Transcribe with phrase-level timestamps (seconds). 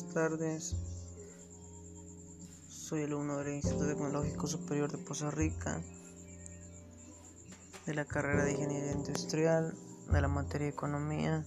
[0.00, 0.74] tardes.
[2.68, 5.82] Soy alumno del Instituto Tecnológico Superior de Poza Rica,
[7.84, 9.74] de la carrera de Ingeniería Industrial,
[10.10, 11.44] de la materia de Economía.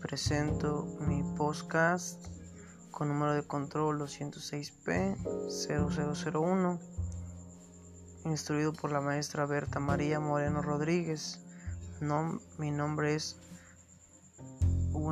[0.00, 2.24] Presento mi podcast
[2.90, 6.80] con número de control 206P0001,
[8.24, 11.42] instruido por la maestra Berta María Moreno Rodríguez.
[12.58, 13.36] Mi nombre es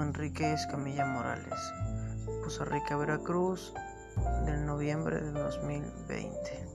[0.01, 1.94] Enrique Escamilla Morales.
[2.25, 3.75] Poza Rica, Veracruz,
[4.47, 6.69] del noviembre de 2020.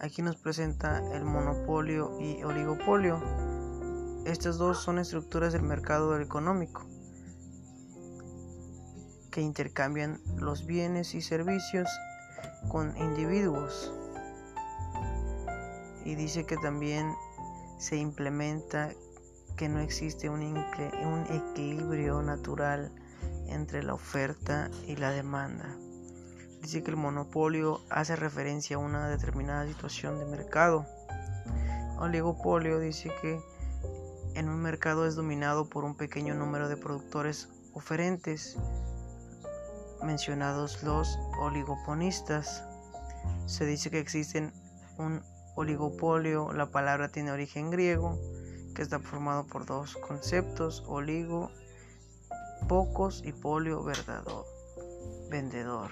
[0.00, 3.20] Aquí nos presenta el monopolio y oligopolio.
[4.24, 6.86] Estas dos son estructuras del mercado económico
[9.32, 11.88] que intercambian los bienes y servicios
[12.68, 13.92] con individuos.
[16.04, 17.12] Y dice que también
[17.78, 18.90] se implementa
[19.56, 22.92] que no existe un, un equilibrio natural
[23.52, 25.76] entre la oferta y la demanda.
[26.60, 30.86] Dice que el monopolio hace referencia a una determinada situación de mercado.
[31.98, 33.40] Oligopolio dice que
[34.34, 38.56] en un mercado es dominado por un pequeño número de productores oferentes,
[40.02, 42.64] mencionados los oligoponistas.
[43.46, 44.52] Se dice que existen
[44.98, 45.22] un
[45.56, 48.18] oligopolio, la palabra tiene origen griego,
[48.74, 51.50] que está formado por dos conceptos, oligo
[52.68, 54.46] pocos y polio verdador,
[55.30, 55.90] vendedor.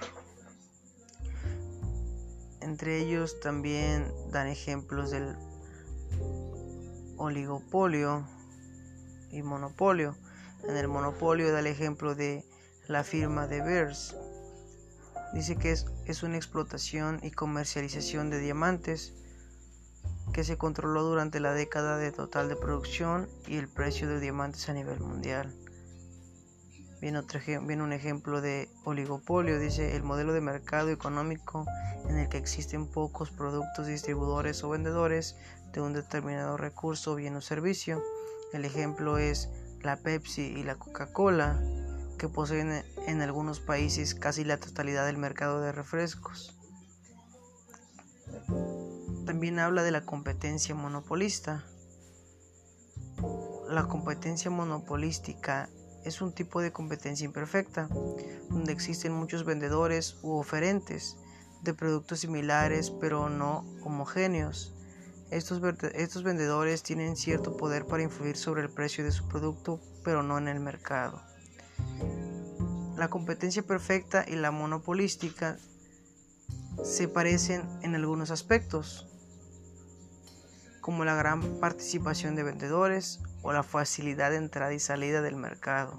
[2.61, 5.37] Entre ellos también dan ejemplos del
[7.17, 8.27] oligopolio
[9.31, 10.17] y monopolio.
[10.69, 12.45] En el monopolio da el ejemplo de
[12.87, 14.17] la firma de Beers.
[15.33, 19.15] Dice que es, es una explotación y comercialización de diamantes
[20.33, 24.69] que se controló durante la década de total de producción y el precio de diamantes
[24.69, 25.55] a nivel mundial.
[27.01, 31.65] Viene, otro, viene un ejemplo de oligopolio, dice el modelo de mercado económico
[32.09, 35.37] en el que existen pocos productos, distribuidores o vendedores
[35.73, 38.03] de un determinado recurso, bien o servicio.
[38.53, 39.49] El ejemplo es
[39.81, 41.59] la Pepsi y la Coca-Cola,
[42.19, 46.55] que poseen en algunos países casi la totalidad del mercado de refrescos.
[49.25, 51.65] También habla de la competencia monopolista.
[53.71, 55.71] La competencia monopolística
[56.05, 57.89] es un tipo de competencia imperfecta,
[58.49, 61.17] donde existen muchos vendedores u oferentes
[61.63, 64.75] de productos similares pero no homogéneos.
[65.31, 65.61] Estos,
[65.95, 70.39] estos vendedores tienen cierto poder para influir sobre el precio de su producto, pero no
[70.39, 71.23] en el mercado.
[72.97, 75.57] La competencia perfecta y la monopolística
[76.83, 79.07] se parecen en algunos aspectos,
[80.81, 85.97] como la gran participación de vendedores o la facilidad de entrada y salida del mercado.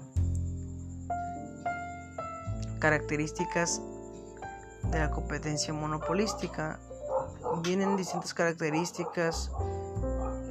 [2.78, 3.80] Características
[4.90, 6.80] de la competencia monopolística.
[7.62, 9.50] Vienen distintas características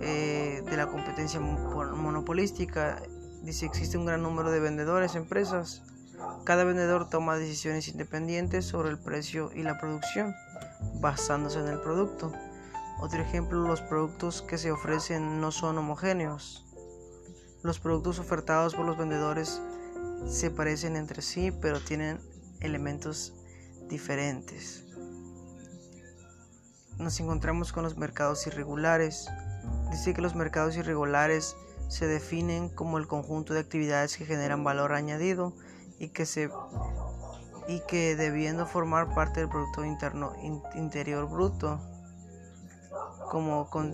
[0.01, 3.01] eh, de la competencia monopolística.
[3.43, 5.83] Dice existe un gran número de vendedores, empresas.
[6.45, 10.35] Cada vendedor toma decisiones independientes sobre el precio y la producción,
[10.99, 12.31] basándose en el producto.
[12.99, 16.70] Otro ejemplo, los productos que se ofrecen no son homogéneos.
[17.63, 19.61] Los productos ofertados por los vendedores
[20.27, 22.19] se parecen entre sí, pero tienen
[22.59, 23.33] elementos
[23.87, 24.85] diferentes.
[26.97, 29.27] Nos encontramos con los mercados irregulares.
[29.91, 31.55] Dice que los mercados irregulares
[31.87, 35.53] se definen como el conjunto de actividades que generan valor añadido
[35.99, 36.49] y que se
[37.67, 40.33] y que debiendo formar parte del producto interno
[40.73, 41.79] interior bruto
[43.29, 43.93] como con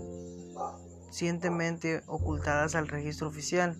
[2.06, 3.76] ocultadas al registro oficial.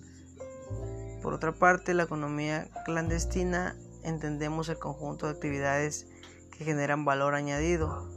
[1.23, 6.07] Por otra parte, la economía clandestina entendemos el conjunto de actividades
[6.51, 8.09] que generan valor añadido.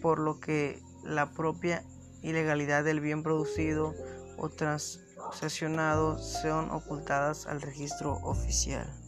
[0.00, 1.84] Por lo que la propia
[2.22, 3.94] ilegalidad del bien producido
[4.38, 9.05] o transaccionado son ocultadas al registro oficial.